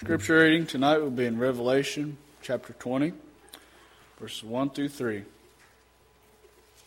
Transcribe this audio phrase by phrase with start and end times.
[0.00, 3.12] Scripture reading tonight will be in Revelation chapter 20,
[4.18, 5.24] verses 1 through 3.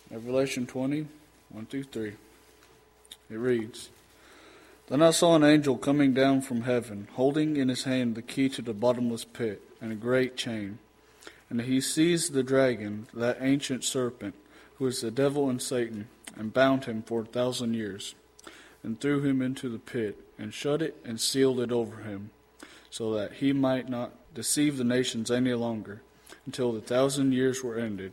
[0.09, 1.05] Revelation 20,
[1.49, 2.13] 1 through 3.
[3.29, 3.91] It reads
[4.87, 8.49] Then I saw an angel coming down from heaven, holding in his hand the key
[8.49, 10.79] to the bottomless pit and a great chain.
[11.51, 14.33] And he seized the dragon, that ancient serpent,
[14.79, 18.15] who is the devil and Satan, and bound him for a thousand years,
[18.81, 22.31] and threw him into the pit, and shut it and sealed it over him
[22.93, 26.03] so that he might not deceive the nations any longer
[26.45, 28.11] until the thousand years were ended.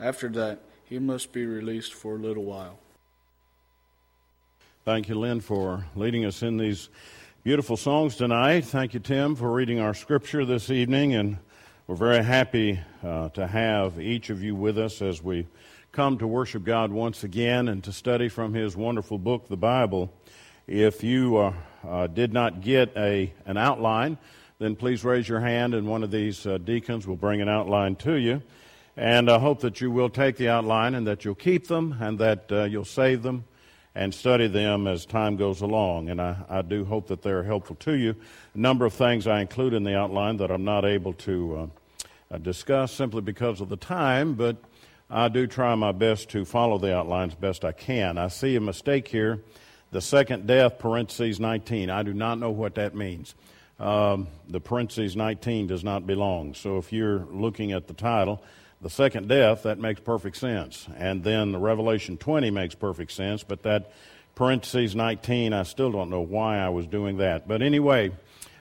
[0.00, 2.78] After that, he must be released for a little while.
[4.86, 6.88] Thank you, Lynn, for leading us in these
[7.44, 8.64] beautiful songs tonight.
[8.64, 11.14] Thank you, Tim, for reading our scripture this evening.
[11.14, 11.36] And
[11.86, 15.46] we're very happy uh, to have each of you with us as we
[15.92, 20.10] come to worship God once again and to study from His wonderful book, the Bible.
[20.66, 21.52] If you uh,
[21.88, 24.18] uh, did not get a, an outline,
[24.58, 27.96] then please raise your hand and one of these uh, deacons will bring an outline
[27.96, 28.42] to you.
[28.96, 32.18] And I hope that you will take the outline and that you'll keep them and
[32.18, 33.44] that uh, you'll save them
[33.94, 36.08] and study them as time goes along.
[36.08, 38.14] And I, I, do hope that they're helpful to you.
[38.54, 42.34] A number of things I include in the outline that I'm not able to uh,
[42.34, 44.56] uh, discuss simply because of the time, but
[45.10, 48.18] I do try my best to follow the outlines best I can.
[48.18, 49.42] I see a mistake here
[49.96, 51.88] the second death, parentheses 19.
[51.88, 53.34] I do not know what that means.
[53.80, 56.52] Um, the parentheses 19 does not belong.
[56.52, 58.42] So if you're looking at the title,
[58.82, 60.86] the second death, that makes perfect sense.
[60.98, 63.90] And then the Revelation 20 makes perfect sense, but that
[64.34, 67.48] parentheses 19, I still don't know why I was doing that.
[67.48, 68.12] But anyway,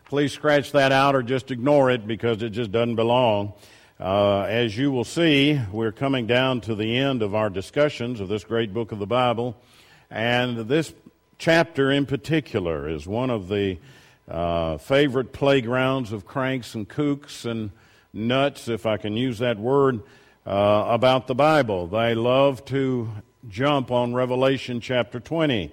[0.06, 3.52] please scratch that out or just ignore it because it just doesn't belong.
[4.00, 8.30] Uh, as you will see, we're coming down to the end of our discussions of
[8.30, 9.58] this great book of the Bible.
[10.10, 10.94] And this
[11.38, 13.78] chapter in particular is one of the
[14.28, 17.72] uh, favorite playgrounds of cranks and kooks and
[18.14, 20.02] nuts, if I can use that word,
[20.46, 21.88] uh, about the Bible.
[21.88, 23.10] They love to
[23.48, 25.72] jump on Revelation chapter 20.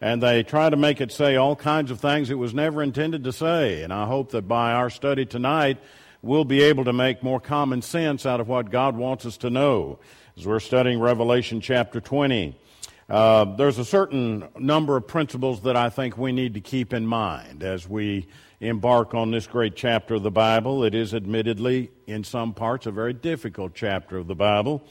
[0.00, 3.22] And they try to make it say all kinds of things it was never intended
[3.24, 3.84] to say.
[3.84, 5.78] And I hope that by our study tonight,
[6.22, 9.50] we'll be able to make more common sense out of what God wants us to
[9.50, 10.00] know
[10.36, 12.56] as we're studying Revelation chapter 20.
[13.08, 17.06] Uh, there's a certain number of principles that I think we need to keep in
[17.06, 18.28] mind as we
[18.60, 20.84] embark on this great chapter of the Bible.
[20.84, 24.84] It is admittedly, in some parts, a very difficult chapter of the Bible,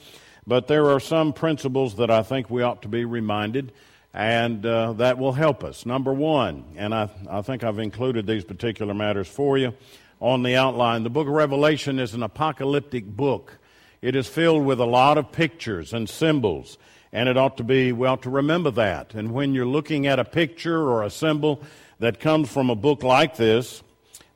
[0.46, 3.72] but there are some principles that I think we ought to be reminded,
[4.14, 5.86] and uh, that will help us.
[5.86, 9.74] Number one, and I, I think I've included these particular matters for you
[10.20, 11.04] on the outline.
[11.04, 13.58] The book of Revelation is an apocalyptic book.
[14.02, 16.78] It is filled with a lot of pictures and symbols.
[17.14, 19.14] And it ought to be, we ought to remember that.
[19.14, 21.62] And when you're looking at a picture or a symbol
[22.00, 23.84] that comes from a book like this,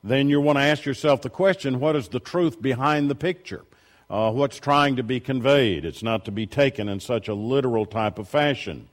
[0.04, 3.64] then you want to ask yourself the question what is the truth behind the picture?
[4.08, 5.84] Uh, what's trying to be conveyed?
[5.84, 8.88] It's not to be taken in such a literal type of fashion.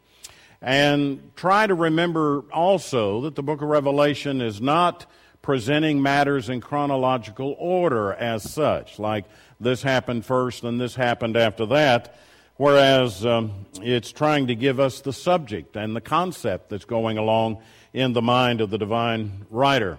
[0.61, 5.05] And try to remember also that the book of Revelation is not
[5.41, 9.25] presenting matters in chronological order as such, like
[9.59, 12.15] this happened first and this happened after that
[12.57, 17.61] whereas um, it's trying to give us the subject and the concept that's going along
[17.93, 19.97] in the mind of the divine writer.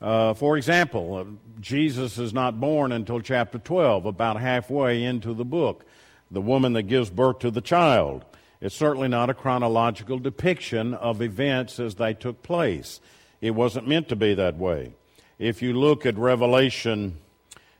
[0.00, 1.24] Uh, for example, uh,
[1.60, 5.84] Jesus is not born until chapter 12, about halfway into the book.
[6.30, 8.24] The woman that gives birth to the child.
[8.60, 13.00] It's certainly not a chronological depiction of events as they took place.
[13.40, 14.94] It wasn't meant to be that way.
[15.38, 17.18] If you look at Revelation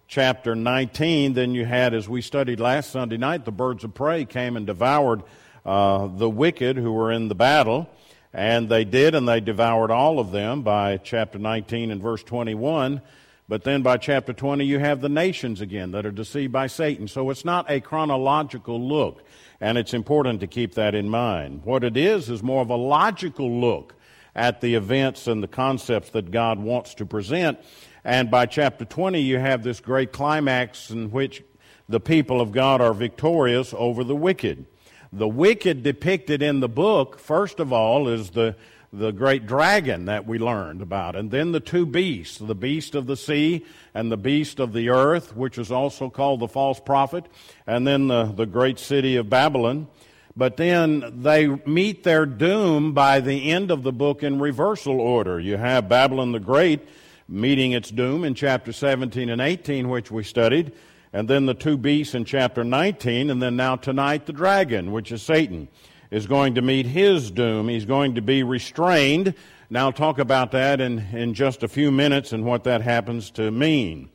[0.09, 4.25] chapter 19, then you had, as we studied last Sunday night, the birds of prey
[4.25, 5.23] came and devoured
[5.65, 7.89] uh, the wicked who were in the battle.
[8.33, 13.01] And they did, and they devoured all of them by chapter 19 and verse 21.
[13.49, 17.09] But then by chapter 20, you have the nations again that are deceived by Satan.
[17.09, 19.23] So it's not a chronological look,
[19.61, 21.63] and it's important to keep that in mind.
[21.65, 23.95] What it is is more of a logical look
[24.35, 27.59] at the events and the concepts that God wants to present.
[28.07, 31.43] And by chapter 20, you have this great climax in which
[31.89, 34.65] the people of God are victorious over the wicked.
[35.13, 38.55] The wicked depicted in the book, first of all, is the,
[38.93, 43.09] the great dragon that we learned about, and then the two beasts, the beast of
[43.09, 47.27] the sea and the beast of the earth, which is also called the false prophet,
[47.67, 49.89] and then the, the great city of Babylon.
[50.37, 55.41] But then they meet their doom by the end of the book in reversal order.
[55.41, 56.87] You have Babylon the Great
[57.29, 60.73] meeting its doom in chapter 17 and 18, which we studied,
[61.13, 65.11] and then the two beasts in chapter 19, and then now tonight the dragon, which
[65.11, 65.69] is Satan,
[66.11, 67.69] is going to meet his doom.
[67.69, 69.35] He's going to be restrained
[69.69, 73.33] Now, I'll talk about that in, in just a few minutes and what that happens
[73.33, 74.11] to mean.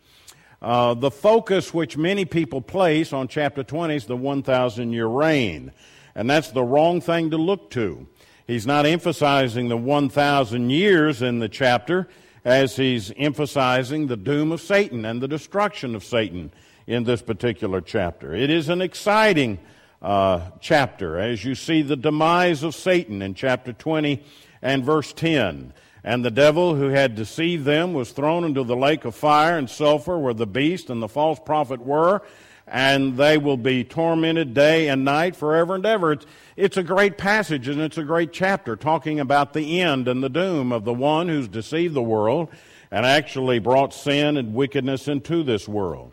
[0.62, 5.74] Uh, the focus which many people place on chapter 20 is the 1,000 year reign.
[6.16, 8.08] And that's the wrong thing to look to.
[8.48, 12.08] He's not emphasizing the 1,000 years in the chapter
[12.44, 16.52] as he's emphasizing the doom of Satan and the destruction of Satan
[16.88, 18.34] in this particular chapter.
[18.34, 19.60] It is an exciting
[20.02, 24.24] uh, chapter as you see the demise of Satan in chapter 20
[24.62, 25.74] and verse 10.
[26.04, 29.70] And the devil who had deceived them was thrown into the lake of fire and
[29.70, 32.24] sulfur where the beast and the false prophet were,
[32.68, 36.14] and they will be tormented day and night forever and ever.
[36.14, 36.26] It's,
[36.56, 40.30] it's a great passage and it's a great chapter talking about the end and the
[40.30, 42.50] doom of the one who's deceived the world
[42.92, 46.12] and actually brought sin and wickedness into this world.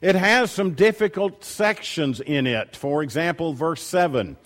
[0.00, 2.74] It has some difficult sections in it.
[2.74, 4.36] For example, verse 7.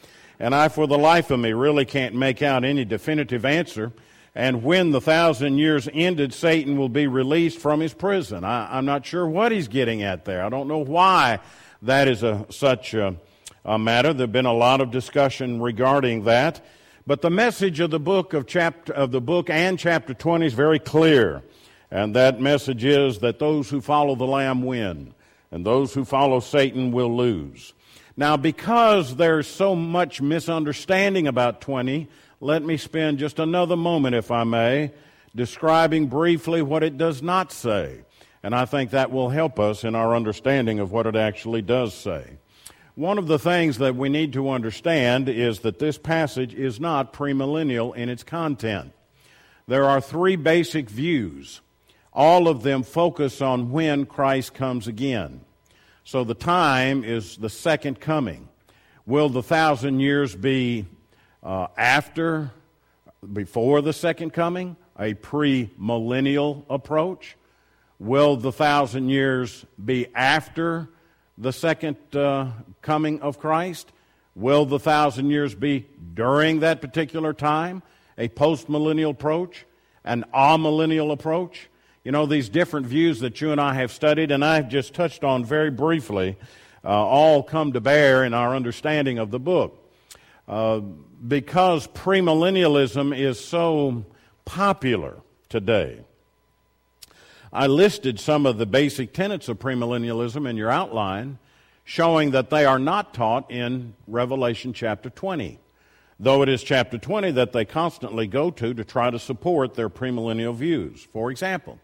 [0.41, 3.93] And I, for the life of me, really can't make out any definitive answer.
[4.35, 8.43] And when the thousand years ended, Satan will be released from his prison.
[8.43, 10.45] I, am not sure what he's getting at there.
[10.45, 11.39] I don't know why
[11.83, 13.17] that is a, such a,
[13.65, 14.13] a matter.
[14.13, 16.65] There have been a lot of discussion regarding that.
[17.07, 20.55] But the message of the book of chapter of the book and chapter 20 is
[20.55, 21.43] very clear.
[21.91, 25.15] And that message is that those who follow the Lamb win,
[25.53, 27.73] and those who follow Satan will lose.
[28.17, 32.09] Now, because there's so much misunderstanding about 20,
[32.45, 34.93] let me spend just another moment, if I may,
[35.35, 38.03] describing briefly what it does not say.
[38.43, 41.95] And I think that will help us in our understanding of what it actually does
[41.95, 42.37] say.
[42.97, 47.15] One of the things that we need to understand is that this passage is not
[47.15, 48.93] premillennial in its content.
[49.67, 51.63] There are three basic views.
[52.13, 55.41] All of them focus on when Christ comes again.
[56.05, 58.51] So the time is the second coming.
[59.07, 60.85] Will the thousand years be
[61.45, 62.51] uh, after,
[63.33, 67.37] before the second coming, a pre-millennial approach?
[67.99, 70.89] Will the thousand years be after
[71.39, 72.51] the second uh,
[72.83, 73.93] coming of Christ?
[74.35, 77.83] Will the thousand years be during that particular time?
[78.19, 79.65] A post-millennial approach?
[80.05, 81.69] An amillennial approach?
[82.05, 85.25] You know, these different views that you and I have studied, and I've just touched
[85.25, 86.37] on very briefly,
[86.85, 89.84] uh, all come to bear in our understanding of the book.
[90.47, 90.81] Uh,
[91.27, 94.05] because premillennialism is so
[94.45, 95.17] popular
[95.49, 96.01] today.
[97.53, 101.39] I listed some of the basic tenets of premillennialism in your outline,
[101.85, 105.59] showing that they are not taught in Revelation chapter 20,
[106.21, 109.89] though it is chapter 20 that they constantly go to to try to support their
[109.89, 111.07] premillennial views.
[111.13, 111.79] For example,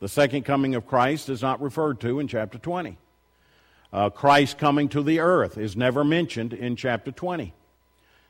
[0.00, 2.96] the second coming of Christ is not referred to in chapter 20.
[3.92, 7.52] Uh, Christ coming to the earth is never mentioned in chapter 20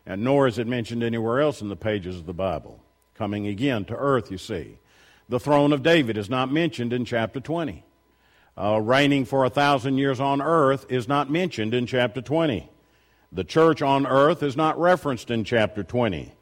[0.09, 2.83] and nor is it mentioned anywhere else in the pages of the Bible.
[3.15, 4.79] Coming again to earth, you see.
[5.29, 7.85] The throne of David is not mentioned in chapter 20.
[8.57, 12.71] Uh, reigning for a thousand years on earth is not mentioned in chapter 20.
[13.33, 16.33] The church on earth is not referenced in chapter 20.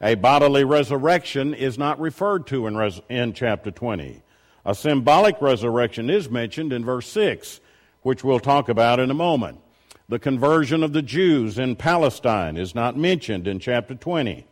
[0.00, 4.22] A bodily resurrection is not referred to in, res- in chapter 20.
[4.64, 7.60] A symbolic resurrection is mentioned in verse 6,
[8.00, 9.60] which we'll talk about in a moment.
[10.10, 14.44] The conversion of the Jews in Palestine is not mentioned in chapter 20.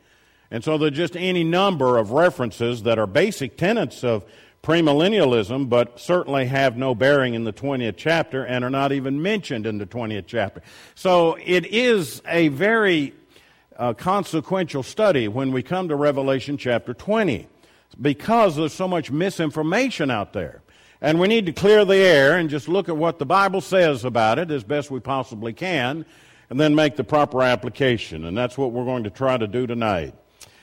[0.52, 4.24] And so there are just any number of references that are basic tenets of
[4.62, 9.66] premillennialism, but certainly have no bearing in the 20th chapter and are not even mentioned
[9.66, 10.62] in the 20th chapter.
[10.94, 13.12] So it is a very
[13.76, 17.48] uh, consequential study when we come to Revelation chapter 20
[18.00, 20.62] because there's so much misinformation out there.
[21.00, 24.04] And we need to clear the air and just look at what the Bible says
[24.04, 26.04] about it as best we possibly can,
[26.50, 28.24] and then make the proper application.
[28.24, 30.14] And that's what we're going to try to do tonight.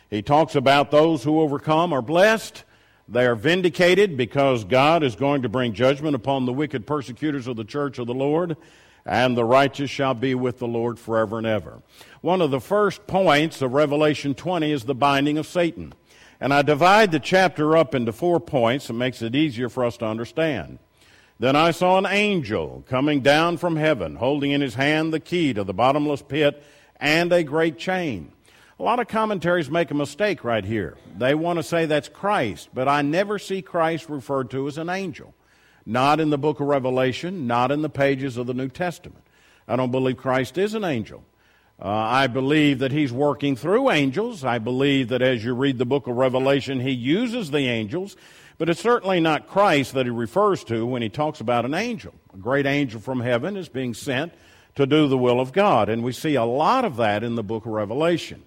[0.10, 2.64] He talks about those who overcome are blessed.
[3.08, 7.56] They are vindicated because God is going to bring judgment upon the wicked persecutors of
[7.56, 8.58] the church of the Lord,
[9.06, 11.82] and the righteous shall be with the Lord forever and ever.
[12.22, 15.94] One of the first points of Revelation 20 is the binding of Satan.
[16.46, 18.92] And I divide the chapter up into four points.
[18.92, 20.78] It makes it easier for us to understand.
[21.40, 25.56] Then I saw an angel coming down from heaven, holding in his hand the key
[25.56, 26.64] to the bottomless pit
[26.98, 28.32] and a great chain.
[28.80, 30.98] A lot of commentaries make a mistake right here.
[31.18, 34.88] They want to say that's Christ, but I never see Christ referred to as an
[34.88, 35.34] angel.
[35.84, 39.26] Not in the book of Revelation, not in the pages of the New Testament.
[39.68, 41.24] I don't believe Christ is an angel.
[41.82, 44.46] Uh, I believe that he's working through angels.
[44.46, 48.16] I believe that as you read the book of Revelation, he uses the angels.
[48.58, 52.14] But it's certainly not Christ that he refers to when he talks about an angel.
[52.34, 54.34] A great angel from heaven is being sent
[54.76, 55.90] to do the will of God.
[55.90, 58.44] And we see a lot of that in the book of Revelation.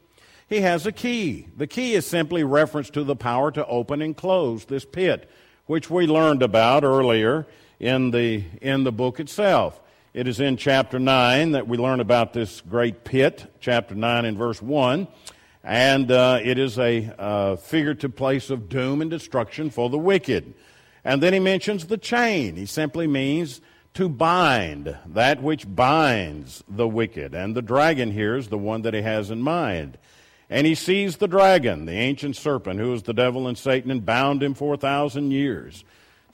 [0.48, 1.48] He has a key.
[1.54, 5.28] The key is simply reference to the power to open and close this pit,
[5.66, 7.46] which we learned about earlier
[7.78, 9.78] in the, in the book itself.
[10.14, 14.38] It is in chapter 9 that we learn about this great pit, chapter 9 and
[14.38, 15.06] verse 1.
[15.62, 20.54] And uh, it is a uh, figurative place of doom and destruction for the wicked.
[21.04, 22.56] And then he mentions the chain.
[22.56, 23.60] He simply means
[23.94, 27.34] to bind, that which binds the wicked.
[27.34, 29.98] And the dragon here is the one that he has in mind.
[30.48, 34.06] And he sees the dragon, the ancient serpent, who is the devil and Satan, and
[34.06, 35.84] bound him for a thousand years.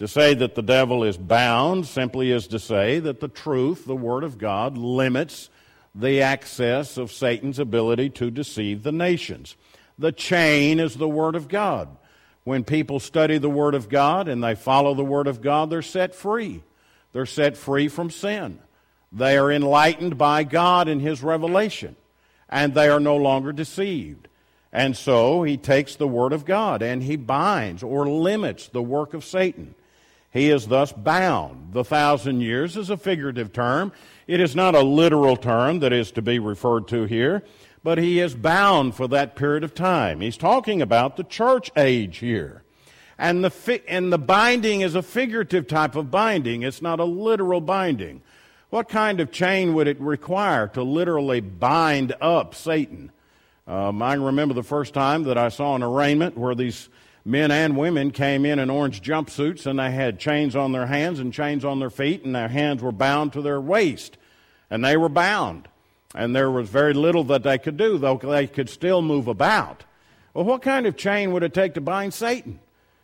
[0.05, 3.97] To say that the devil is bound simply is to say that the truth, the
[3.97, 5.49] Word of God, limits
[5.95, 9.57] the access of Satan's ability to deceive the nations.
[9.99, 11.89] The chain is the Word of God.
[12.43, 15.81] When people study the Word of God and they follow the Word of God, they're
[15.81, 16.63] set free.
[17.13, 18.59] They're set free from sin.
[19.11, 21.97] They are enlightened by God in His revelation,
[22.51, 24.29] and they are no longer deceived.
[24.71, 29.15] And so he takes the Word of God and he binds or limits the work
[29.15, 29.75] of Satan.
[30.35, 31.73] He is thus bound.
[31.73, 33.93] The thousand years is a figurative term.
[34.27, 37.45] It is not a literal term that is to be referred to here,
[37.85, 40.21] but he is bound for that period of time.
[40.21, 42.65] He's talking about the church age here.
[43.17, 46.63] And the, fi- and the binding is a figurative type of binding.
[46.63, 48.21] It's not a literal binding.
[48.71, 53.13] What kind of chain would it require to literally bind up Satan?
[53.69, 56.89] Um, I remember the first time that I saw an arraignment where these
[57.25, 61.19] men and women came in in orange jumpsuits and they had chains on their hands
[61.19, 64.19] and chains on their feet and their hands were bound to their waist
[64.71, 65.69] and they were bound.
[66.15, 69.85] And there was very little that they could do though they could still move about.
[70.35, 72.61] Well what kind of chain would it take to bind satan?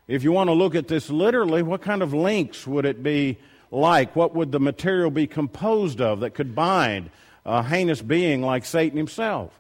[0.06, 3.38] If you want to look at this literally what kind of links would it be
[3.70, 4.14] like?
[4.14, 7.10] What would the material be composed of that could bind
[7.46, 9.58] a heinous being like satan himself?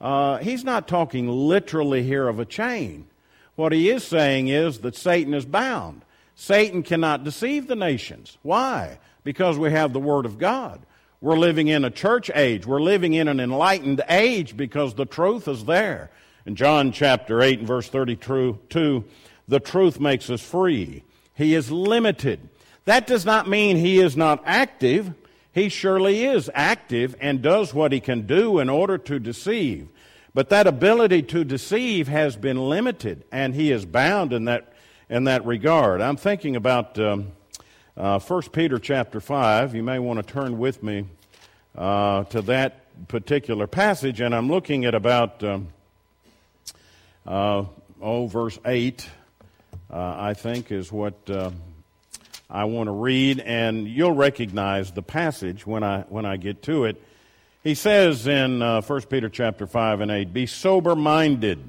[0.00, 3.06] Uh, he's not talking literally here of a chain
[3.60, 6.02] what he is saying is that Satan is bound.
[6.34, 8.38] Satan cannot deceive the nations.
[8.40, 8.98] Why?
[9.22, 10.80] Because we have the Word of God.
[11.20, 12.66] We're living in a church age.
[12.66, 16.10] We're living in an enlightened age because the truth is there.
[16.46, 19.04] In John chapter 8 and verse 32,
[19.46, 21.04] the truth makes us free.
[21.34, 22.48] He is limited.
[22.86, 25.12] That does not mean he is not active.
[25.52, 29.88] He surely is active and does what he can do in order to deceive.
[30.32, 34.72] But that ability to deceive has been limited, and he is bound in that,
[35.08, 36.00] in that regard.
[36.00, 37.32] I'm thinking about um,
[37.96, 39.74] uh, 1 Peter chapter 5.
[39.74, 41.06] You may want to turn with me
[41.76, 45.68] uh, to that particular passage, and I'm looking at about, um,
[47.26, 47.64] uh,
[48.00, 49.08] oh, verse 8,
[49.92, 51.50] uh, I think, is what uh,
[52.48, 56.84] I want to read, and you'll recognize the passage when I, when I get to
[56.84, 57.02] it.
[57.62, 61.62] He says in uh, 1 Peter chapter 5 and 8, Be sober minded,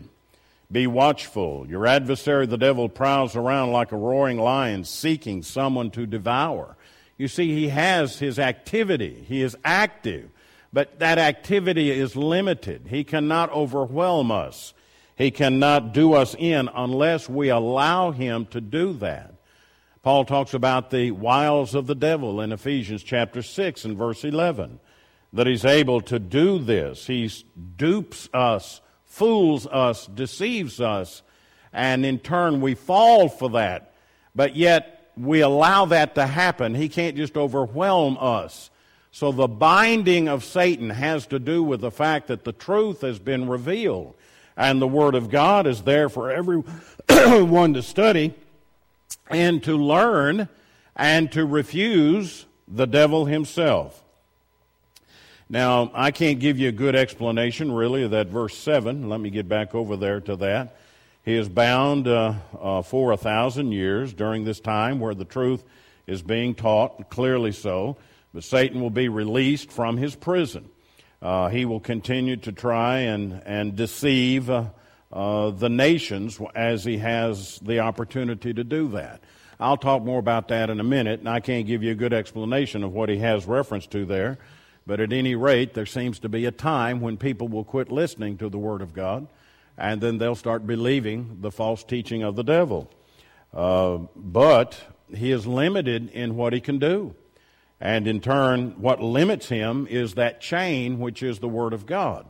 [0.72, 1.68] be watchful.
[1.68, 6.78] Your adversary, the devil, prowls around like a roaring lion seeking someone to devour.
[7.18, 10.30] You see, he has his activity, he is active,
[10.72, 12.88] but that activity is limited.
[12.90, 14.74] He cannot overwhelm us,
[15.18, 19.34] he cannot do us in unless we allow him to do that.
[20.04, 24.80] Paul talks about the wiles of the devil in Ephesians chapter 6 and verse 11
[25.34, 27.08] that he's able to do this.
[27.08, 27.32] He
[27.78, 31.22] dupes us, fools us, deceives us,
[31.72, 33.94] and in turn we fall for that.
[34.36, 36.76] But yet we allow that to happen.
[36.76, 38.70] He can't just overwhelm us.
[39.12, 43.20] So the binding of Satan has to do with the fact that the truth has
[43.20, 44.16] been revealed
[44.56, 48.34] and the Word of God is there for everyone to study
[49.30, 50.48] and to learn
[50.96, 54.04] and to refuse the devil himself.
[55.52, 59.10] Now, I can't give you a good explanation, really, of that verse 7.
[59.10, 60.78] Let me get back over there to that.
[61.26, 65.66] He is bound uh, uh, for a thousand years during this time where the truth
[66.08, 67.98] is being taught, clearly so.
[68.34, 70.70] But Satan will be released from his prison.
[71.22, 74.68] Uh, he will continue to try and, and deceive uh,
[75.12, 79.20] uh, the nations as he has the opportunity to do that.
[79.60, 82.14] I'll talk more about that in a minute, and I can't give you a good
[82.14, 84.38] explanation of what he has reference to there.
[84.86, 88.38] But at any rate, there seems to be a time when people will quit listening
[88.38, 89.28] to the Word of God,
[89.78, 92.92] and then they'll start believing the false teaching of the devil.
[93.54, 94.80] Uh, but
[95.14, 97.16] he is limited in what he can do.
[97.80, 102.26] And in turn, what limits him is that chain which is the Word of God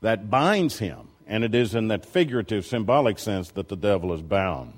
[0.00, 1.08] that binds him.
[1.26, 4.72] And it is in that figurative, symbolic sense that the devil is bound.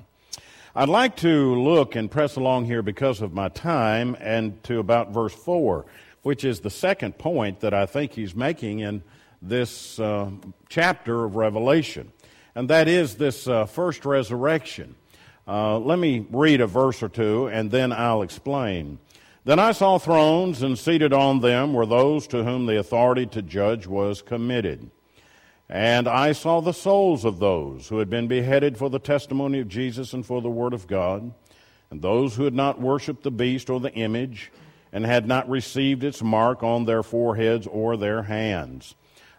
[0.75, 5.13] I'd like to look and press along here because of my time and to about
[5.13, 5.85] verse 4
[6.23, 9.03] which is the second point that I think he's making in
[9.41, 10.31] this uh,
[10.69, 12.13] chapter of Revelation,
[12.55, 14.95] and that is this uh, first resurrection.
[15.47, 18.99] Uh, let me read a verse or two, and then I'll explain.
[19.45, 23.43] Then I saw thrones, and seated on them were those to whom the authority to
[23.43, 24.89] judge was committed.
[25.69, 29.69] And I saw the souls of those who had been beheaded for the testimony of
[29.69, 31.33] Jesus and for the word of God,
[31.91, 34.53] and those who had not worshipped the beast or the image,
[34.93, 38.95] and had not received its mark on their foreheads or their hands.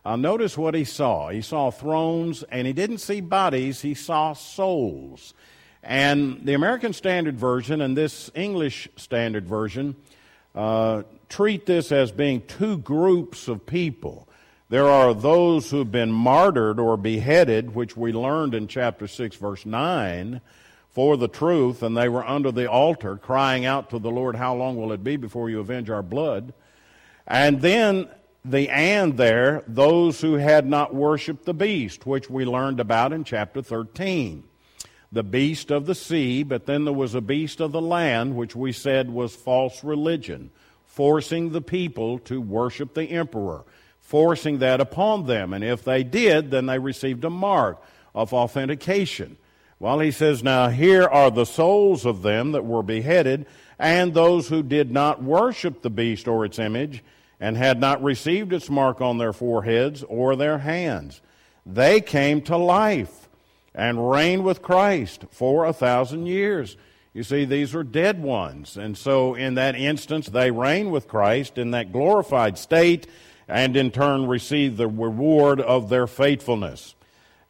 [0.05, 1.29] Uh, notice what he saw.
[1.29, 5.33] He saw thrones, and he didn't see bodies, he saw souls.
[5.81, 9.95] And the American Standard Version and this English Standard Version
[10.55, 14.27] uh, treat this as being two groups of people.
[14.69, 19.35] There are those who have been martyred or beheaded, which we learned in chapter 6,
[19.35, 20.41] verse 9,
[20.93, 24.55] for the truth, and they were under the altar crying out to the Lord, How
[24.55, 26.53] long will it be before you avenge our blood?
[27.27, 28.07] And then
[28.45, 33.23] the and there, those who had not worshiped the beast, which we learned about in
[33.23, 34.43] chapter 13
[35.13, 38.55] the beast of the sea, but then there was a beast of the land, which
[38.55, 40.49] we said was false religion,
[40.87, 43.63] forcing the people to worship the emperor,
[44.01, 45.53] forcing that upon them.
[45.53, 47.79] And if they did, then they received a mark
[48.15, 49.37] of authentication.
[49.79, 53.45] Well, he says, Now here are the souls of them that were beheaded,
[53.79, 57.03] and those who did not worship the beast or its image,
[57.39, 61.21] and had not received its mark on their foreheads or their hands.
[61.65, 63.27] They came to life
[63.75, 66.77] and reign with Christ for a thousand years.
[67.13, 68.77] You see, these are dead ones.
[68.77, 73.07] And so, in that instance, they reign with Christ in that glorified state
[73.47, 76.95] and in turn receive the reward of their faithfulness.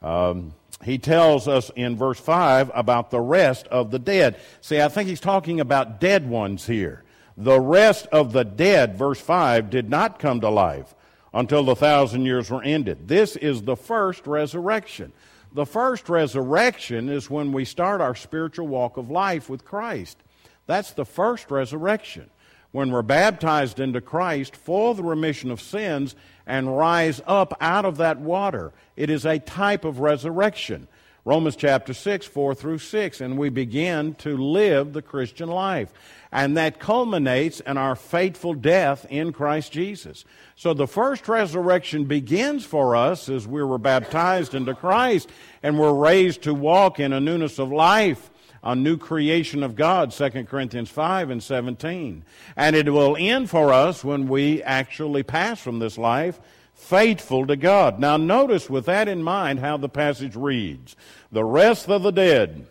[0.02, 0.54] Um,
[0.84, 4.40] he tells us in verse 5 about the rest of the dead.
[4.62, 7.04] See, I think he's talking about dead ones here.
[7.38, 10.94] The rest of the dead, verse 5, did not come to life
[11.34, 13.08] until the thousand years were ended.
[13.08, 15.14] This is the first resurrection.
[15.52, 20.18] The first resurrection is when we start our spiritual walk of life with Christ.
[20.66, 22.30] That's the first resurrection.
[22.72, 27.98] When we're baptized into Christ for the remission of sins and rise up out of
[27.98, 28.72] that water.
[28.96, 30.88] It is a type of resurrection.
[31.26, 35.94] Romans chapter 6, 4 through 6, and we begin to live the Christian life.
[36.34, 40.26] And that culminates in our faithful death in Christ Jesus.
[40.58, 45.30] So the first resurrection begins for us as we were baptized into Christ
[45.62, 48.30] and we're raised to walk in a newness of life
[48.64, 52.24] a new creation of God, 2 Corinthians 5 and 17.
[52.56, 56.40] And it will end for us when we actually pass from this life
[56.74, 58.00] faithful to God.
[58.00, 60.96] Now, notice with that in mind how the passage reads
[61.32, 62.68] The rest of the dead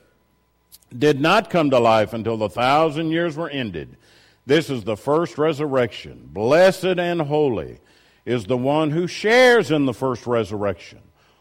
[0.97, 3.97] did not come to life until the thousand years were ended.
[4.47, 6.29] This is the first resurrection.
[6.33, 7.81] Blessed and holy
[8.25, 11.01] is the one who shares in the first resurrection.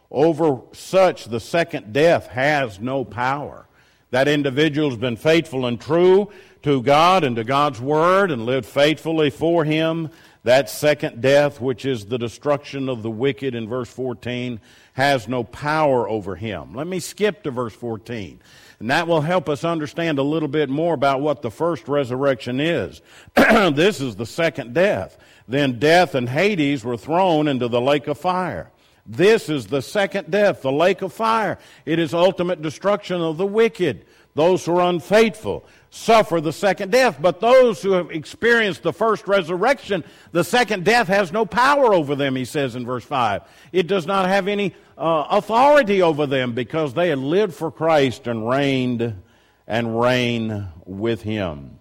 [0.10, 3.66] Over such, the second death has no power.
[4.12, 6.30] That individual's been faithful and true
[6.63, 10.10] to God and to God's Word and lived faithfully for Him
[10.43, 14.60] that second death, which is the destruction of the wicked in verse 14,
[14.93, 16.74] has no power over him.
[16.74, 18.41] Let me skip to verse 14.
[18.80, 22.60] And that will help us understand a little bit more about what the first resurrection
[22.60, 23.02] is.
[23.36, 25.17] this is the second death.
[25.47, 28.71] Then death and Hades were thrown into the lake of fire.
[29.12, 31.60] This is the second death, the lake of fire.
[31.86, 37.17] It is ultimate destruction of the wicked, those who are unfaithful, suffer the second death.
[37.21, 42.15] But those who have experienced the first resurrection, the second death has no power over
[42.15, 43.41] them, he says in verse 5.
[43.74, 48.28] It does not have any uh, authority over them because they had lived for Christ
[48.28, 49.21] and reigned
[49.67, 51.80] and reign with him.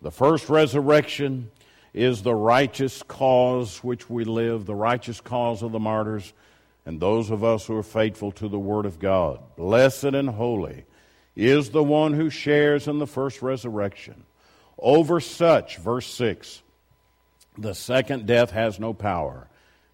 [0.00, 1.52] The first resurrection
[1.94, 6.32] is the righteous cause which we live, the righteous cause of the martyrs,
[6.84, 9.40] and those of us who are faithful to the Word of God.
[9.56, 10.84] Blessed and holy
[11.36, 14.24] is the one who shares in the first resurrection.
[14.78, 16.62] Over such, verse 6,
[17.56, 19.48] the second death has no power,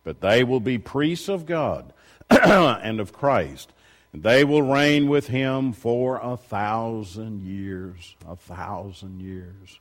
[0.05, 1.93] but they will be priests of God
[2.31, 3.73] and of Christ.
[4.13, 8.17] And They will reign with him for a thousand years.
[8.27, 9.81] A thousand years.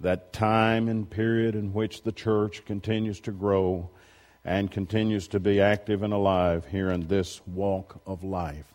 [0.00, 3.90] That time and period in which the church continues to grow
[4.44, 8.74] and continues to be active and alive here in this walk of life.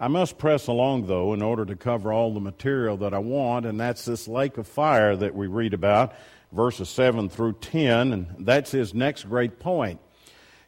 [0.00, 3.66] I must press along, though, in order to cover all the material that I want,
[3.66, 6.14] and that's this lake of fire that we read about,
[6.52, 10.00] verses 7 through 10, and that's his next great point.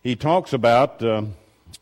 [0.02, 1.22] He talks about uh,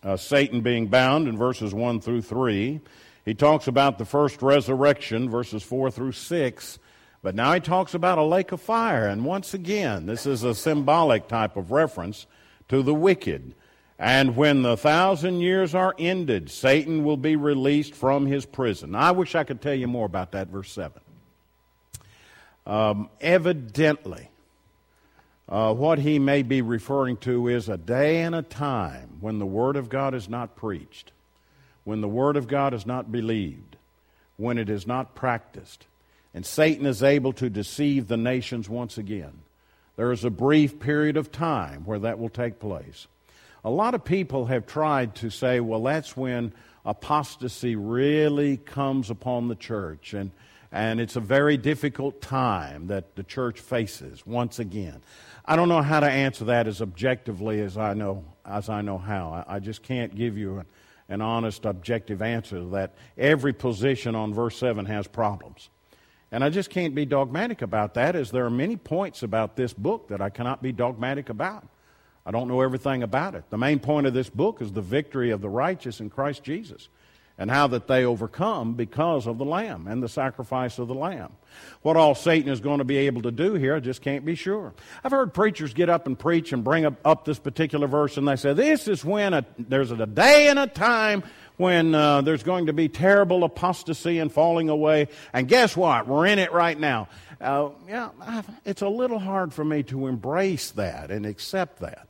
[0.03, 2.81] uh, Satan being bound in verses 1 through 3.
[3.25, 6.79] He talks about the first resurrection, verses 4 through 6.
[7.23, 10.55] But now he talks about a lake of fire, and once again, this is a
[10.55, 12.27] symbolic type of reference
[12.69, 13.55] to the wicked
[13.99, 18.95] And when the thousand years are ended, Satan will be released from his prison.
[18.95, 21.01] I wish I could tell you more about that, verse 7.
[22.65, 24.31] Um, evidently,
[25.49, 29.47] uh, what he may be referring to is a day and a time when the
[29.47, 31.11] Word of God is not preached,
[31.83, 33.77] when the Word of God is not believed,
[34.37, 35.87] when it is not practiced,
[36.39, 39.41] and Satan is able to deceive the nations once again.
[39.97, 43.09] There is a brief period of time where that will take place.
[43.65, 46.53] A lot of people have tried to say, well, that's when
[46.85, 50.31] apostasy really comes upon the church, and,
[50.71, 55.03] and it's a very difficult time that the church faces once again.
[55.45, 58.99] I don't know how to answer that as objectively as I know, as I know
[58.99, 59.45] how.
[59.49, 60.67] I, I just can't give you an,
[61.09, 62.95] an honest, objective answer to that.
[63.17, 65.69] Every position on verse 7 has problems.
[66.31, 69.73] And I just can't be dogmatic about that, as there are many points about this
[69.73, 71.67] book that I cannot be dogmatic about.
[72.27, 73.45] I don't know everything about it.
[73.49, 76.89] The main point of this book is the victory of the righteous in Christ Jesus
[77.39, 81.31] and how that they overcome because of the Lamb and the sacrifice of the Lamb.
[81.83, 84.35] What all Satan is going to be able to do here, I just can't be
[84.35, 84.75] sure.
[85.05, 88.27] I've heard preachers get up and preach and bring up, up this particular verse, and
[88.27, 91.23] they say, This is when a, there's a day and a time
[91.59, 95.09] when uh, there's going to be terrible apostasy and falling away.
[95.33, 96.09] And guess what?
[96.09, 97.09] We're in it right now.
[97.41, 98.11] Uh, yeah,
[98.65, 102.09] it's a little hard for me to embrace that and accept that.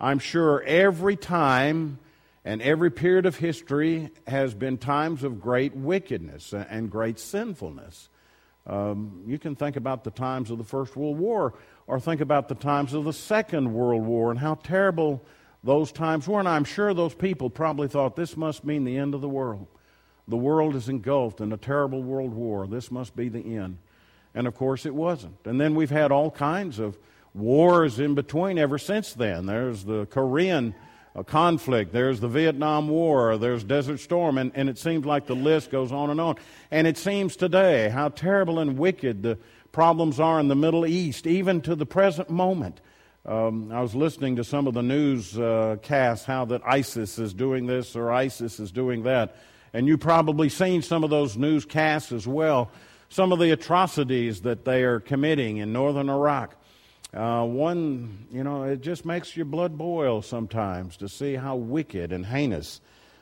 [0.00, 1.98] I'm sure every time
[2.44, 8.08] and every period of history has been times of great wickedness and great sinfulness.
[8.66, 11.54] Um, you can think about the times of the First World War
[11.86, 15.24] or think about the times of the Second World War and how terrible
[15.64, 16.38] those times were.
[16.38, 19.66] And I'm sure those people probably thought this must mean the end of the world.
[20.26, 22.66] The world is engulfed in a terrible world war.
[22.66, 23.78] This must be the end.
[24.34, 25.36] And of course, it wasn't.
[25.46, 26.98] And then we've had all kinds of
[27.34, 29.46] wars in between ever since then.
[29.46, 30.74] There's the Korean
[31.16, 35.34] uh, conflict, there's the Vietnam War, there's Desert Storm, and, and it seems like the
[35.34, 36.36] list goes on and on.
[36.70, 39.38] And it seems today how terrible and wicked the
[39.72, 42.80] problems are in the Middle East, even to the present moment.
[43.28, 47.34] Um, I was listening to some of the news uh, casts how that ISIS is
[47.34, 49.36] doing this or ISIS is doing that.
[49.74, 52.70] And you've probably seen some of those newscasts as well.
[53.10, 56.56] Some of the atrocities that they are committing in northern Iraq.
[57.12, 62.12] Uh, one, you know, it just makes your blood boil sometimes to see how wicked
[62.12, 62.80] and heinous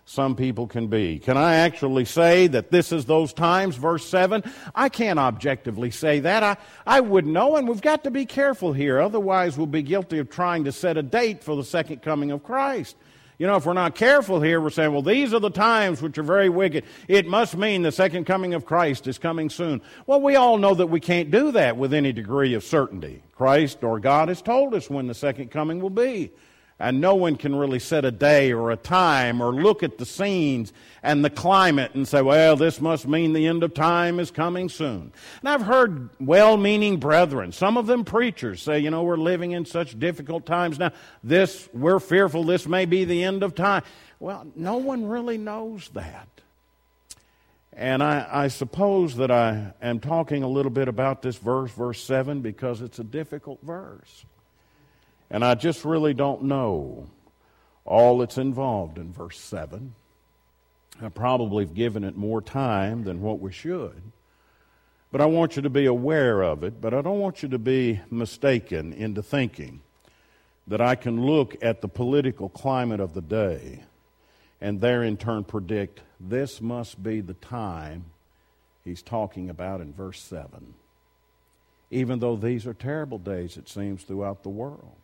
[0.08, 1.18] some people can be.
[1.18, 4.44] Can I actually say that this is those times, verse 7?
[4.72, 6.44] I can't objectively say that.
[6.44, 9.00] I, I would know, and we've got to be careful here.
[9.00, 12.44] Otherwise, we'll be guilty of trying to set a date for the second coming of
[12.44, 12.94] Christ.
[13.38, 16.18] You know, if we're not careful here, we're saying, well, these are the times which
[16.18, 16.84] are very wicked.
[17.08, 19.82] It must mean the second coming of Christ is coming soon.
[20.06, 23.24] Well, we all know that we can't do that with any degree of certainty.
[23.34, 26.30] Christ or God has told us when the second coming will be.
[26.78, 30.04] And no one can really set a day or a time or look at the
[30.04, 34.30] scenes and the climate and say, well, this must mean the end of time is
[34.30, 35.10] coming soon.
[35.40, 39.52] And I've heard well meaning brethren, some of them preachers, say, you know, we're living
[39.52, 40.92] in such difficult times now.
[41.24, 43.82] This, we're fearful this may be the end of time.
[44.20, 46.28] Well, no one really knows that.
[47.72, 52.02] And I, I suppose that I am talking a little bit about this verse, verse
[52.02, 54.26] 7, because it's a difficult verse.
[55.30, 57.08] And I just really don't know
[57.84, 59.94] all that's involved in verse 7.
[61.02, 64.02] I probably have given it more time than what we should.
[65.12, 67.58] But I want you to be aware of it, but I don't want you to
[67.58, 69.80] be mistaken into thinking
[70.66, 73.84] that I can look at the political climate of the day
[74.60, 78.06] and there in turn predict this must be the time
[78.84, 80.74] he's talking about in verse 7.
[81.90, 84.96] Even though these are terrible days, it seems, throughout the world.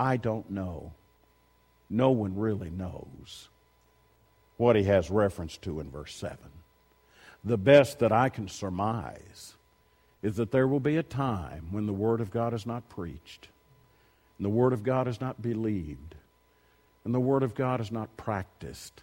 [0.00, 0.94] I don't know.
[1.90, 3.50] No one really knows
[4.56, 6.38] what he has reference to in verse 7.
[7.44, 9.56] The best that I can surmise
[10.22, 13.48] is that there will be a time when the Word of God is not preached,
[14.38, 16.14] and the Word of God is not believed,
[17.04, 19.02] and the Word of God is not practiced,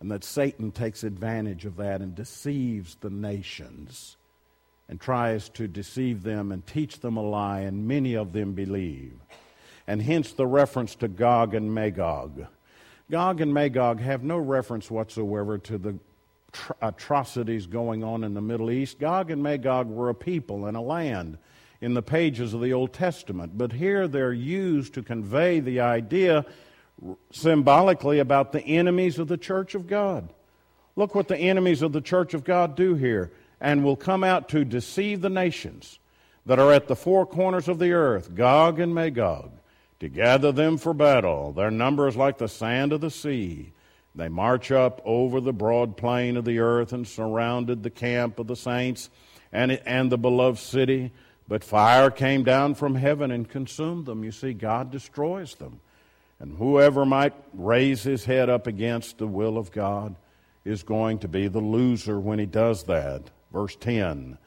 [0.00, 4.18] and that Satan takes advantage of that and deceives the nations
[4.86, 9.14] and tries to deceive them and teach them a lie, and many of them believe
[9.90, 12.46] and hence the reference to Gog and Magog.
[13.10, 15.98] Gog and Magog have no reference whatsoever to the
[16.52, 19.00] tr- atrocities going on in the Middle East.
[19.00, 21.38] Gog and Magog were a people and a land
[21.80, 26.46] in the pages of the Old Testament, but here they're used to convey the idea
[27.32, 30.32] symbolically about the enemies of the church of God.
[30.94, 34.50] Look what the enemies of the church of God do here, and will come out
[34.50, 35.98] to deceive the nations
[36.46, 39.50] that are at the four corners of the earth, Gog and Magog
[40.00, 41.52] to gather them for battle.
[41.52, 43.72] Their number is like the sand of the sea.
[44.14, 48.48] They march up over the broad plain of the earth and surrounded the camp of
[48.48, 49.08] the saints
[49.52, 51.12] and, and the beloved city.
[51.46, 54.24] But fire came down from heaven and consumed them.
[54.24, 55.80] You see, God destroys them.
[56.40, 60.16] And whoever might raise his head up against the will of God
[60.64, 63.30] is going to be the loser when he does that.
[63.52, 64.38] Verse 10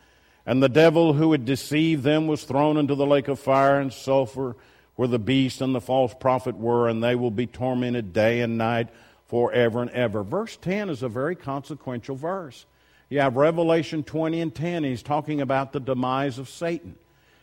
[0.46, 3.94] And the devil who had deceived them was thrown into the lake of fire and
[3.94, 4.56] sulfur
[4.96, 8.58] where the beast and the false prophet were, and they will be tormented day and
[8.58, 8.90] night
[9.28, 10.24] forever and ever.
[10.24, 12.66] Verse 10 is a very consequential verse.
[13.10, 16.96] You have Revelation 20 and 10, he's talking about the demise of Satan.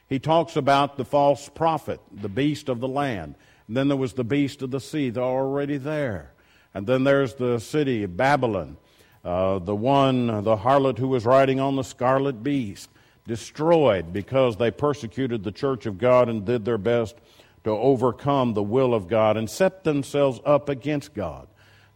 [0.08, 3.36] He talks about the false prophet, the beast of the land.
[3.68, 6.32] And then there was the beast of the sea, they're already there.
[6.74, 8.76] And then there's the city Babylon,
[9.24, 12.90] uh, the one, the harlot who was riding on the scarlet beast,
[13.26, 17.14] destroyed because they persecuted the church of God and did their best
[17.64, 21.48] to overcome the will of God and set themselves up against God.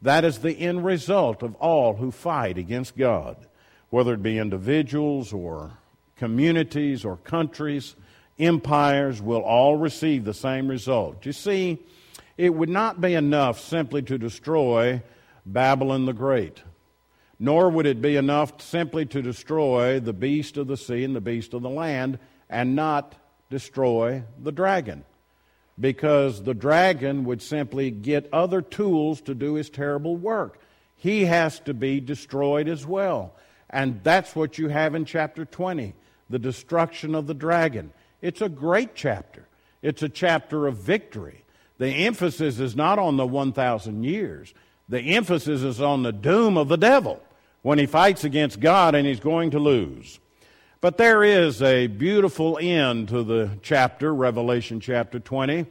[0.03, 3.37] That is the end result of all who fight against God,
[3.89, 5.79] whether it be individuals or
[6.17, 7.97] communities or countries,
[8.39, 11.25] empires will all receive the same result.
[11.25, 11.79] You see,
[12.37, 15.03] it would not be enough simply to destroy
[15.47, 16.63] Babylon the Great,
[17.39, 21.21] nor would it be enough simply to destroy the beast of the sea and the
[21.21, 22.19] beast of the land
[22.51, 23.15] and not
[23.49, 25.05] destroy the dragon
[25.79, 30.61] because the dragon would simply get other tools to do his terrible work.
[30.97, 33.35] He has to be destroyed as well.
[33.69, 35.95] And that's what you have in chapter 20
[36.31, 37.93] the destruction of the dragon.
[38.23, 39.47] It's a great chapter,
[39.83, 41.45] it's a chapter of victory.
[41.77, 44.55] The emphasis is not on the 1,000 years,
[44.89, 47.21] the emphasis is on the doom of the devil
[47.63, 50.19] when he fights against God and he's going to lose.
[50.85, 55.65] But there is a beautiful end to the chapter, Revelation chapter 20,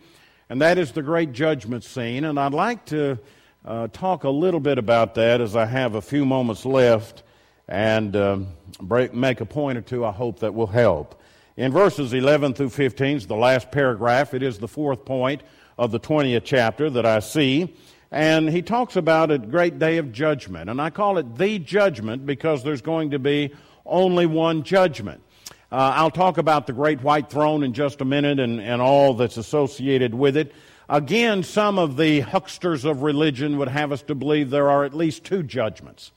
[0.50, 2.24] and that is the great judgment scene.
[2.24, 3.20] And I'd like to
[3.64, 7.22] uh, talk a little bit about that as I have a few moments left
[7.68, 8.48] and um,
[8.82, 11.22] break, make a point or two I hope that will help.
[11.58, 14.34] In verses 11 through 15 is the last paragraph.
[14.34, 15.44] It is the fourth point
[15.78, 17.76] of the 20th chapter that I see.
[18.14, 20.70] And he talks about a great day of judgment.
[20.70, 23.56] And I call it the judgment because there's going to be
[23.88, 25.24] only one judgment.
[25.72, 29.16] Uh, I'll talk about the great white throne in just a minute and, and all
[29.16, 30.54] that's associated with it.
[30.88, 34.94] Again, some of the hucksters of religion would have us to believe there are at
[34.94, 36.12] least two judgments.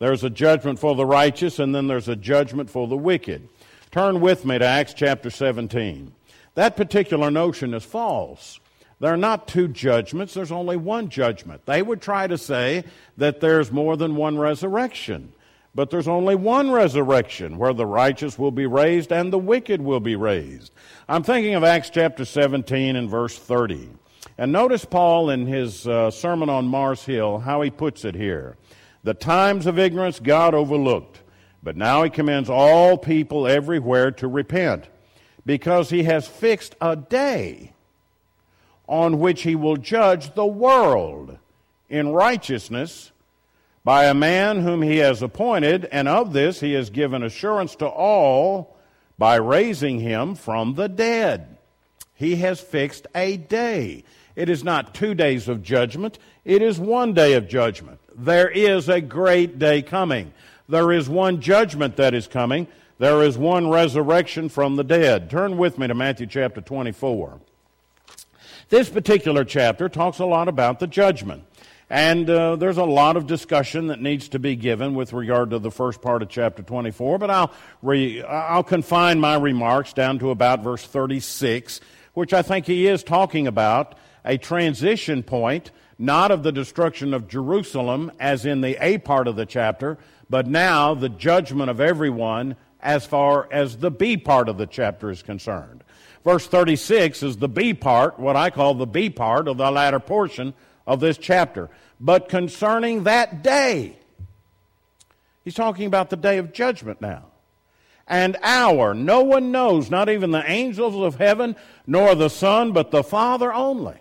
[0.00, 3.48] There's a judgment for the righteous, and then there's a judgment for the wicked.
[3.92, 6.12] Turn with me to Acts chapter 17.
[6.56, 8.58] That particular notion is false.
[8.98, 11.66] There are not two judgments, there's only one judgment.
[11.66, 12.84] They would try to say
[13.18, 15.32] that there's more than one resurrection.
[15.74, 20.00] But there's only one resurrection where the righteous will be raised and the wicked will
[20.00, 20.72] be raised.
[21.06, 23.90] I'm thinking of Acts chapter 17 and verse 30.
[24.38, 28.56] And notice Paul in his uh, sermon on Mars Hill, how he puts it here.
[29.02, 31.20] The times of ignorance God overlooked,
[31.62, 34.88] but now he commends all people everywhere to repent,
[35.44, 37.74] because he has fixed a day
[38.86, 41.38] on which he will judge the world
[41.88, 43.12] in righteousness
[43.84, 47.86] by a man whom he has appointed, and of this he has given assurance to
[47.86, 48.76] all
[49.16, 51.56] by raising him from the dead.
[52.14, 54.02] He has fixed a day.
[54.34, 58.00] It is not two days of judgment, it is one day of judgment.
[58.14, 60.32] There is a great day coming.
[60.68, 62.66] There is one judgment that is coming.
[62.98, 65.30] There is one resurrection from the dead.
[65.30, 67.40] Turn with me to Matthew chapter 24.
[68.68, 71.44] This particular chapter talks a lot about the judgment.
[71.88, 75.60] And uh, there's a lot of discussion that needs to be given with regard to
[75.60, 80.30] the first part of chapter 24, but I'll, re- I'll confine my remarks down to
[80.30, 81.80] about verse 36,
[82.14, 87.28] which I think he is talking about a transition point, not of the destruction of
[87.28, 89.96] Jerusalem as in the A part of the chapter,
[90.28, 95.08] but now the judgment of everyone as far as the B part of the chapter
[95.08, 95.84] is concerned.
[96.26, 100.00] Verse 36 is the B part, what I call the B part of the latter
[100.00, 101.70] portion of this chapter.
[102.00, 103.96] But concerning that day,
[105.44, 107.26] he's talking about the day of judgment now.
[108.08, 111.54] And hour, no one knows, not even the angels of heaven,
[111.86, 113.94] nor the Son, but the Father only.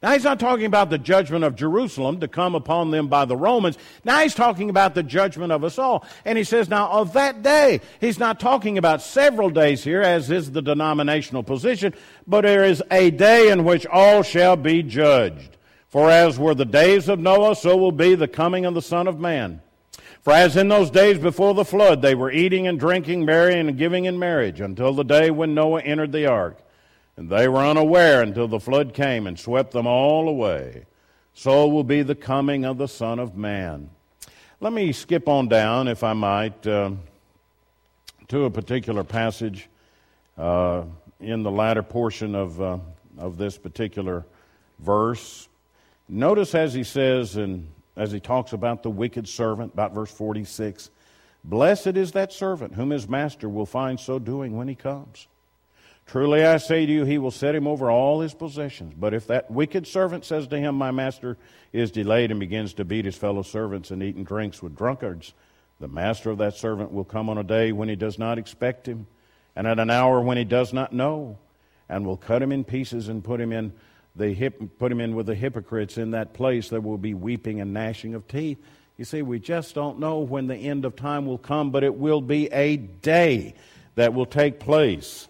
[0.00, 3.36] Now he's not talking about the judgment of Jerusalem to come upon them by the
[3.36, 3.76] Romans.
[4.04, 6.06] Now he's talking about the judgment of us all.
[6.24, 10.30] And he says, now of that day, he's not talking about several days here, as
[10.30, 11.94] is the denominational position,
[12.28, 15.56] but there is a day in which all shall be judged.
[15.88, 19.08] For as were the days of Noah, so will be the coming of the Son
[19.08, 19.62] of Man.
[20.22, 23.78] For as in those days before the flood, they were eating and drinking, marrying and
[23.78, 26.58] giving in marriage, until the day when Noah entered the ark.
[27.18, 30.86] And they were unaware until the flood came and swept them all away.
[31.34, 33.90] So will be the coming of the Son of Man.
[34.60, 36.92] Let me skip on down, if I might, uh,
[38.28, 39.68] to a particular passage
[40.36, 40.84] uh,
[41.18, 42.78] in the latter portion of, uh,
[43.18, 44.24] of this particular
[44.78, 45.48] verse.
[46.08, 50.90] Notice as he says, and as he talks about the wicked servant, about verse 46
[51.42, 55.26] Blessed is that servant whom his master will find so doing when he comes.
[56.08, 58.94] Truly I say to you, he will set him over all his possessions.
[58.98, 61.36] But if that wicked servant says to him, My master
[61.70, 65.34] is delayed, and begins to beat his fellow servants and eat and drinks with drunkards,
[65.80, 68.88] the master of that servant will come on a day when he does not expect
[68.88, 69.06] him,
[69.54, 71.38] and at an hour when he does not know,
[71.90, 73.70] and will cut him in pieces and put him in
[74.16, 75.98] the hip, put him in with the hypocrites.
[75.98, 78.56] In that place there will be weeping and gnashing of teeth.
[78.96, 81.94] You see, we just don't know when the end of time will come, but it
[81.94, 83.54] will be a day
[83.94, 85.28] that will take place.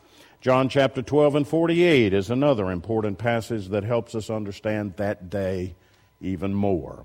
[0.48, 5.74] John chapter 12 and 48 is another important passage that helps us understand that day
[6.22, 7.04] even more.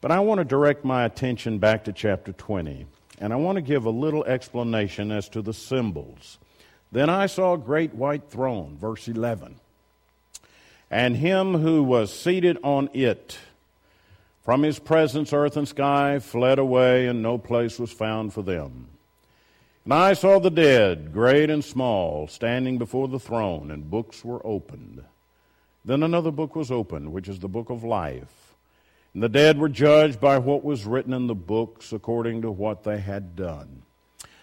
[0.00, 2.86] But I want to direct my attention back to chapter 20,
[3.20, 6.40] and I want to give a little explanation as to the symbols.
[6.90, 9.54] Then I saw a great white throne, verse 11,
[10.90, 13.38] and him who was seated on it.
[14.42, 18.88] From his presence, earth and sky fled away, and no place was found for them.
[19.90, 24.40] And I saw the dead, great and small, standing before the throne, and books were
[24.46, 25.02] opened.
[25.84, 28.54] Then another book was opened, which is the book of life.
[29.14, 32.84] And the dead were judged by what was written in the books according to what
[32.84, 33.82] they had done.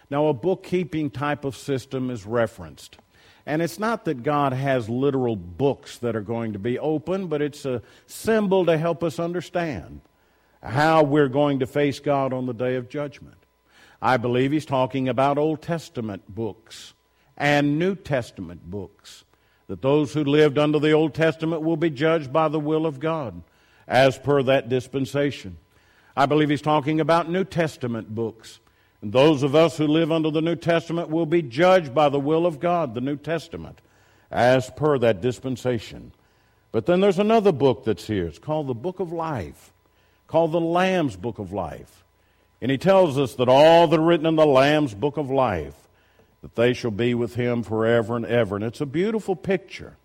[0.09, 2.97] Now, a bookkeeping type of system is referenced.
[3.45, 7.41] And it's not that God has literal books that are going to be open, but
[7.41, 10.01] it's a symbol to help us understand
[10.61, 13.37] how we're going to face God on the day of judgment.
[14.01, 16.93] I believe he's talking about Old Testament books
[17.35, 19.23] and New Testament books.
[19.67, 22.99] That those who lived under the Old Testament will be judged by the will of
[22.99, 23.41] God
[23.87, 25.57] as per that dispensation.
[26.15, 28.59] I believe he's talking about New Testament books.
[29.01, 32.19] And those of us who live under the New Testament will be judged by the
[32.19, 33.79] will of God, the New Testament,
[34.31, 36.11] as per that dispensation.
[36.71, 38.25] But then there's another book that's here.
[38.25, 39.73] It's called the Book of Life,
[40.27, 42.03] called the Lamb's Book of Life.
[42.61, 45.75] And he tells us that all that are written in the Lamb's book of life,
[46.41, 48.55] that they shall be with him forever and ever.
[48.55, 49.95] And it's a beautiful picture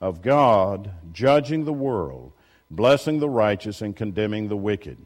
[0.00, 2.32] of God judging the world,
[2.70, 4.98] blessing the righteous, and condemning the wicked.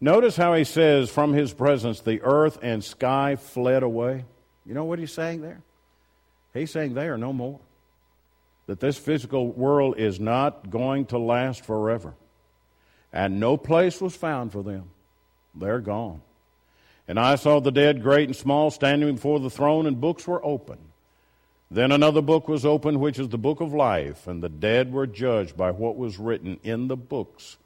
[0.00, 4.24] Notice how he says, From his presence the earth and sky fled away.
[4.64, 5.62] You know what he's saying there?
[6.54, 7.60] He's saying they are no more.
[8.66, 12.14] That this physical world is not going to last forever.
[13.12, 14.90] And no place was found for them.
[15.54, 16.22] They're gone.
[17.08, 20.44] And I saw the dead, great and small, standing before the throne, and books were
[20.44, 20.78] open.
[21.70, 25.06] Then another book was opened, which is the book of life, and the dead were
[25.06, 27.56] judged by what was written in the books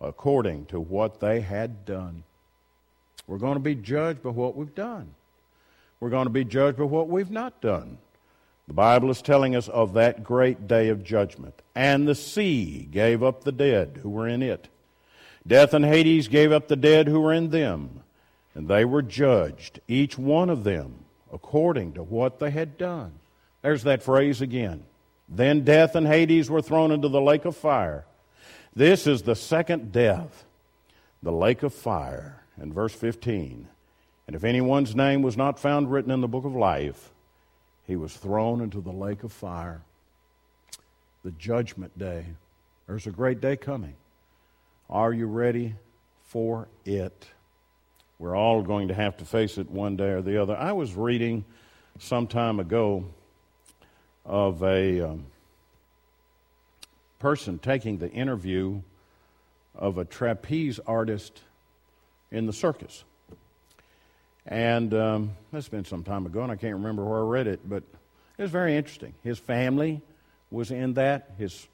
[0.00, 2.24] according to what they had done.
[3.26, 5.14] We're going to be judged by what we've done.
[6.00, 7.98] We're going to be judged by what we've not done.
[8.66, 11.54] The Bible is telling us of that great day of judgment.
[11.74, 14.68] And the sea gave up the dead who were in it
[15.46, 18.02] Death and Hades gave up the dead who were in them,
[18.54, 23.12] and they were judged, each one of them, according to what they had done.
[23.62, 24.84] There's that phrase again.
[25.28, 28.04] Then death and Hades were thrown into the lake of fire.
[28.74, 30.44] This is the second death,
[31.22, 32.38] the lake of fire.
[32.60, 33.66] In verse 15,
[34.26, 37.10] and if anyone's name was not found written in the book of life,
[37.86, 39.80] he was thrown into the lake of fire.
[41.24, 42.26] The judgment day.
[42.86, 43.94] There's a great day coming.
[44.92, 45.74] Are you ready
[46.24, 47.26] for it?
[48.18, 50.54] We're all going to have to face it one day or the other.
[50.54, 51.46] I was reading
[51.98, 53.06] some time ago
[54.26, 55.24] of a um,
[57.20, 58.82] person taking the interview
[59.74, 61.40] of a trapeze artist
[62.30, 63.02] in the circus.
[64.46, 67.66] And um, that's been some time ago, and I can't remember where I read it,
[67.66, 67.82] but
[68.36, 69.14] it was very interesting.
[69.24, 70.02] His family
[70.50, 71.30] was in that.
[71.38, 71.66] His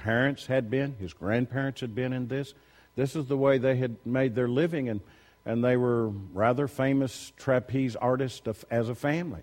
[0.00, 2.54] parents had been, his grandparents had been in this.
[2.96, 5.00] This is the way they had made their living, and,
[5.44, 9.42] and they were rather famous trapeze artists as a family.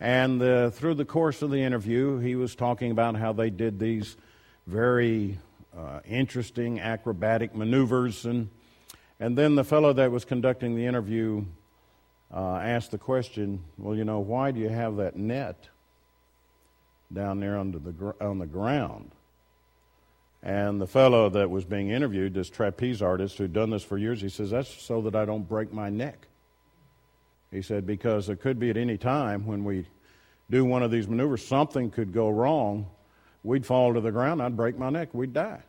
[0.00, 3.78] And uh, through the course of the interview, he was talking about how they did
[3.78, 4.16] these
[4.66, 5.38] very
[5.76, 8.24] uh, interesting acrobatic maneuvers.
[8.24, 8.48] And,
[9.20, 11.44] and then the fellow that was conducting the interview
[12.34, 15.68] uh, asked the question, Well, you know, why do you have that net
[17.12, 19.10] down there under the gr- on the ground?
[20.44, 24.20] And the fellow that was being interviewed, this trapeze artist who'd done this for years,
[24.20, 26.28] he says, That's so that I don't break my neck.
[27.50, 29.86] He said, Because it could be at any time when we
[30.50, 32.86] do one of these maneuvers, something could go wrong.
[33.42, 35.62] We'd fall to the ground, I'd break my neck, we'd die.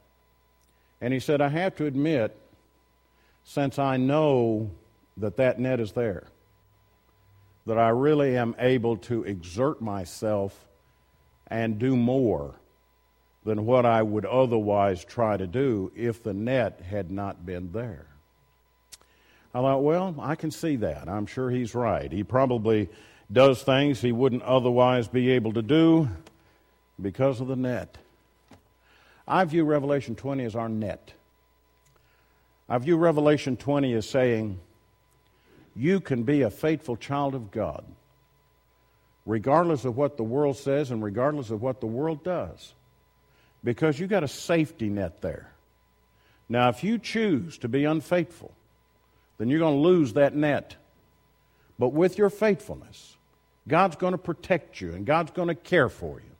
[0.99, 2.38] And he said, I have to admit,
[3.45, 4.71] since I know
[5.15, 6.28] that that net is there,
[7.65, 10.65] that I really am able to exert myself
[11.47, 12.55] and do more
[13.46, 18.08] than what I would otherwise try to do if the net had not been there.
[19.54, 21.08] I thought, well, I can see that.
[21.08, 22.12] I'm sure he's right.
[22.12, 22.89] He probably
[23.32, 26.10] does things he wouldn't otherwise be able to do
[27.02, 27.98] because of the net.
[29.28, 31.14] I view Revelation 20 as our net.
[32.68, 34.60] I view Revelation 20 as saying,
[35.76, 37.84] you can be a faithful child of God,
[39.26, 42.74] regardless of what the world says and regardless of what the world does,
[43.66, 45.49] because you got a safety net there.
[46.47, 48.53] Now, if you choose to be unfaithful,
[49.38, 50.76] then you're going to lose that net.
[51.78, 53.18] But with your faithfulness,
[53.68, 56.32] God's going to protect you and God's going to care for you.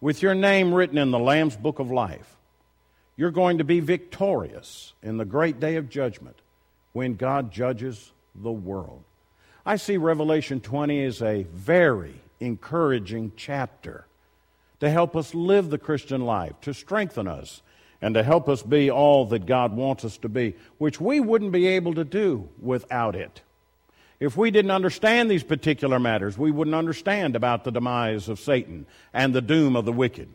[0.00, 2.36] With your name written in the Lamb's book of life,
[3.16, 6.36] you're going to be victorious in the great day of judgment
[6.92, 9.02] when God judges the world.
[9.64, 14.05] I see Revelation 20 as a very encouraging chapter
[14.80, 17.62] to help us live the Christian life, to strengthen us,
[18.02, 21.52] and to help us be all that God wants us to be, which we wouldn't
[21.52, 23.42] be able to do without it.
[24.18, 28.86] If we didn't understand these particular matters, we wouldn't understand about the demise of Satan
[29.12, 30.28] and the doom of the wicked.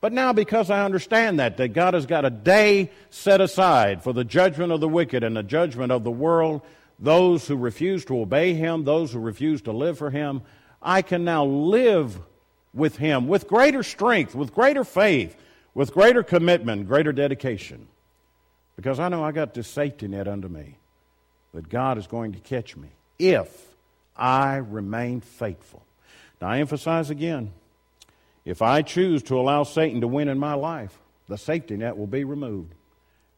[0.00, 4.12] But now, because I understand that, that God has got a day set aside for
[4.12, 6.62] the judgment of the wicked and the judgment of the world,
[6.98, 10.42] those who refuse to obey Him, those who refuse to live for Him,
[10.82, 12.18] I can now live
[12.76, 15.36] with Him with greater strength, with greater faith,
[15.74, 17.88] with greater commitment, greater dedication.
[18.76, 20.76] Because I know I got this safety net under me
[21.54, 23.74] that God is going to catch me if
[24.14, 25.82] I remain faithful.
[26.40, 27.52] Now, I emphasize again
[28.44, 30.96] if I choose to allow Satan to win in my life,
[31.28, 32.74] the safety net will be removed.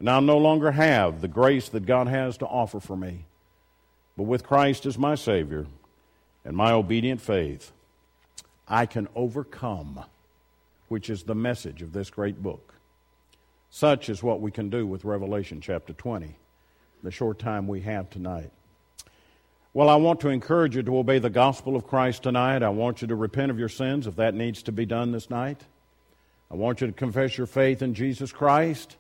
[0.01, 3.25] And I'll no longer have the grace that God has to offer for me.
[4.17, 5.67] But with Christ as my Savior
[6.45, 7.73] and my obedient faith,
[8.69, 10.05] I can overcome,
[10.89, 12.75] which is the message of this great book.
[13.71, 16.37] Such is what we can do with Revelation chapter 20,
[17.03, 18.51] the short time we have tonight.
[19.75, 22.63] Well, I want to encourage you to obey the gospel of Christ tonight.
[22.63, 25.31] I want you to repent of your sins if that needs to be done this
[25.31, 25.61] night.
[26.51, 28.97] I want you to confess your faith in Jesus Christ.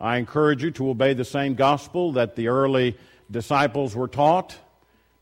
[0.00, 2.96] I encourage you to obey the same gospel that the early
[3.30, 4.56] disciples were taught,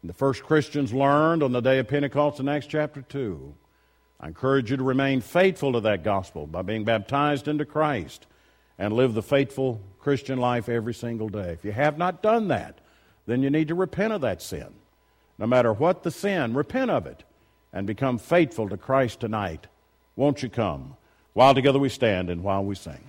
[0.02, 3.54] the first Christians learned on the day of Pentecost in Acts chapter 2.
[4.20, 8.26] I encourage you to remain faithful to that gospel by being baptized into Christ
[8.78, 11.52] and live the faithful Christian life every single day.
[11.52, 12.78] If you have not done that,
[13.26, 14.68] then you need to repent of that sin.
[15.38, 17.24] No matter what the sin, repent of it
[17.72, 19.66] and become faithful to Christ tonight.
[20.16, 20.96] Won't you come?
[21.32, 23.04] While together we stand and while we sing.